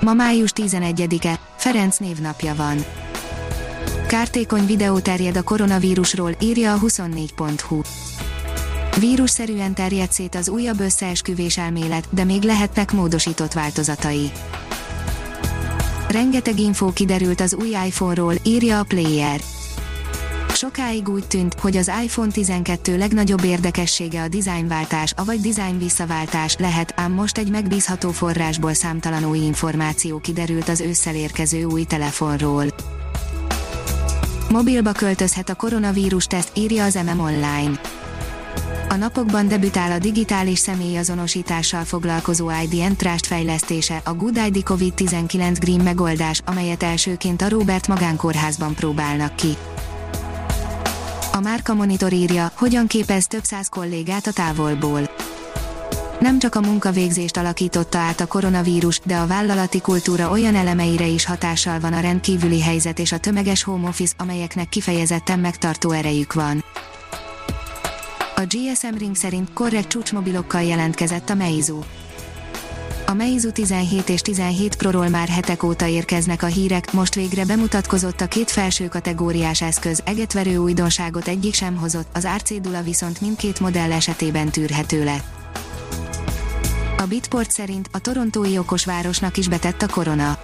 Ma 0.00 0.12
május 0.12 0.52
11-e, 0.54 1.40
Ferenc 1.56 1.96
névnapja 1.96 2.54
van. 2.54 2.84
Kártékony 4.06 4.66
videó 4.66 4.98
terjed 4.98 5.36
a 5.36 5.42
koronavírusról, 5.42 6.36
írja 6.40 6.72
a 6.72 6.78
24.hu. 6.78 7.80
Vírusszerűen 8.98 9.74
terjed 9.74 10.12
szét 10.12 10.34
az 10.34 10.48
újabb 10.48 10.80
összeesküvés 10.80 11.58
elmélet, 11.58 12.08
de 12.10 12.24
még 12.24 12.42
lehetnek 12.42 12.92
módosított 12.92 13.52
változatai. 13.52 14.30
Rengeteg 16.08 16.58
infó 16.58 16.92
kiderült 16.92 17.40
az 17.40 17.54
új 17.54 17.68
iPhone-ról, 17.68 18.34
írja 18.44 18.78
a 18.78 18.84
Player. 18.84 19.40
Sokáig 20.60 21.08
úgy 21.08 21.26
tűnt, 21.26 21.54
hogy 21.60 21.76
az 21.76 21.90
iPhone 22.02 22.30
12 22.30 22.98
legnagyobb 22.98 23.44
érdekessége 23.44 24.22
a 24.22 24.28
dizájnváltás, 24.28 25.12
avagy 25.16 25.40
dizájn 25.40 25.78
visszaváltás 25.78 26.56
lehet, 26.56 26.92
ám 26.96 27.12
most 27.12 27.38
egy 27.38 27.50
megbízható 27.50 28.10
forrásból 28.10 28.74
számtalan 28.74 29.24
új 29.24 29.38
információ 29.38 30.18
kiderült 30.18 30.68
az 30.68 30.80
ősszel 30.80 31.14
érkező 31.14 31.64
új 31.64 31.84
telefonról. 31.84 32.64
Mobilba 34.50 34.92
költözhet 34.92 35.48
a 35.48 35.54
koronavírus 35.54 36.24
teszt, 36.24 36.50
írja 36.54 36.84
az 36.84 36.94
MM 36.94 37.20
Online. 37.20 37.80
A 38.88 38.94
napokban 38.94 39.48
debütál 39.48 39.92
a 39.92 39.98
digitális 39.98 40.58
személyazonosítással 40.58 41.84
foglalkozó 41.84 42.50
ID 42.62 42.80
Entrust 42.80 43.26
fejlesztése, 43.26 44.00
a 44.04 44.14
Good 44.14 44.40
ID 44.46 44.62
COVID-19 44.64 45.56
Green 45.60 45.80
megoldás, 45.80 46.40
amelyet 46.44 46.82
elsőként 46.82 47.42
a 47.42 47.48
Robert 47.48 47.88
Magánkórházban 47.88 48.74
próbálnak 48.74 49.36
ki. 49.36 49.56
A 51.40 51.42
Márka 51.42 51.74
Monitor 51.74 52.12
írja, 52.12 52.52
hogyan 52.54 52.86
képez 52.86 53.26
több 53.26 53.44
száz 53.44 53.68
kollégát 53.68 54.26
a 54.26 54.32
távolból. 54.32 55.10
Nem 56.18 56.38
csak 56.38 56.54
a 56.54 56.60
munkavégzést 56.60 57.36
alakította 57.36 57.98
át 57.98 58.20
a 58.20 58.26
koronavírus, 58.26 59.00
de 59.04 59.16
a 59.16 59.26
vállalati 59.26 59.80
kultúra 59.80 60.30
olyan 60.30 60.54
elemeire 60.54 61.06
is 61.06 61.24
hatással 61.24 61.80
van 61.80 61.92
a 61.92 62.00
rendkívüli 62.00 62.60
helyzet 62.60 62.98
és 62.98 63.12
a 63.12 63.18
tömeges 63.18 63.62
home 63.62 63.88
office, 63.88 64.14
amelyeknek 64.18 64.68
kifejezetten 64.68 65.38
megtartó 65.38 65.90
erejük 65.90 66.32
van. 66.32 66.64
A 68.36 68.42
GSM 68.46 68.96
Ring 68.98 69.16
szerint 69.16 69.52
korrekt 69.52 69.88
csúcsmobilokkal 69.88 70.62
jelentkezett 70.62 71.30
a 71.30 71.34
Meizu. 71.34 71.78
A 73.10 73.14
Meizu 73.14 73.52
17 73.52 74.08
és 74.08 74.20
17 74.20 74.74
Pro-ról 74.76 75.08
már 75.08 75.28
hetek 75.28 75.62
óta 75.62 75.86
érkeznek 75.86 76.42
a 76.42 76.46
hírek, 76.46 76.92
most 76.92 77.14
végre 77.14 77.44
bemutatkozott 77.44 78.20
a 78.20 78.26
két 78.26 78.50
felső 78.50 78.88
kategóriás 78.88 79.62
eszköz, 79.62 80.02
egetverő 80.04 80.56
újdonságot 80.56 81.28
egyik 81.28 81.54
sem 81.54 81.76
hozott, 81.76 82.06
az 82.12 82.24
árcédula 82.24 82.82
viszont 82.82 83.20
mindkét 83.20 83.60
modell 83.60 83.92
esetében 83.92 84.48
tűrhető 84.48 85.04
lett. 85.04 85.24
A 86.98 87.06
Bitport 87.06 87.50
szerint 87.50 87.88
a 87.92 87.98
torontói 87.98 88.58
okosvárosnak 88.58 89.36
is 89.36 89.48
betett 89.48 89.82
a 89.82 89.88
korona. 89.88 90.38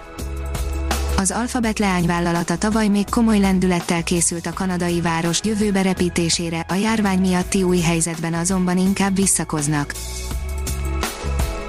Az 1.17 1.31
Alphabet 1.31 1.79
leányvállalata 1.79 2.57
tavaly 2.57 2.87
még 2.87 3.09
komoly 3.09 3.39
lendülettel 3.39 4.03
készült 4.03 4.45
a 4.45 4.53
kanadai 4.53 5.01
város 5.01 5.39
jövőbe 5.43 5.81
repítésére, 5.81 6.65
a 6.67 6.73
járvány 6.73 7.19
miatti 7.19 7.63
új 7.63 7.79
helyzetben 7.79 8.33
azonban 8.33 8.77
inkább 8.77 9.15
visszakoznak. 9.15 9.93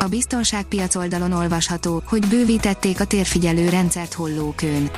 Biztonságpiac 0.09 0.95
oldalon 0.95 1.33
olvasható, 1.33 2.03
hogy 2.07 2.27
bővítették 2.27 3.01
a 3.01 3.05
térfigyelő 3.05 3.69
rendszert 3.69 4.13
hollókőn. 4.13 4.91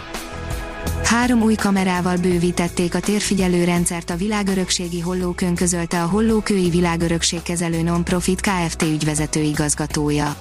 Három 1.04 1.42
új 1.42 1.54
kamerával 1.54 2.16
bővítették 2.16 2.94
a 2.94 3.00
térfigyelő 3.00 3.64
rendszert 3.64 4.10
a 4.10 4.16
világörökségi 4.16 5.00
hollókőn 5.00 5.54
közölte 5.54 6.02
a 6.02 6.06
hollókői 6.06 6.70
világörökségkezelő 6.70 7.82
non-profit 7.82 8.40
Kft. 8.40 8.82
ügyvezető 8.82 9.40
igazgatója. 9.40 10.36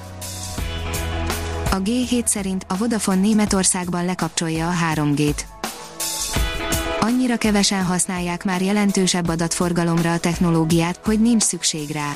A 1.71 1.81
G7 1.81 2.25
szerint 2.25 2.65
a 2.67 2.77
Vodafone 2.77 3.19
Németországban 3.19 4.05
lekapcsolja 4.05 4.69
a 4.69 4.73
3G-t. 4.93 5.41
Annyira 6.99 7.37
kevesen 7.37 7.83
használják 7.83 8.43
már 8.43 8.61
jelentősebb 8.61 9.27
adatforgalomra 9.27 10.13
a 10.13 10.19
technológiát, 10.19 10.99
hogy 11.03 11.21
nincs 11.21 11.43
szükség 11.43 11.89
rá 11.89 12.15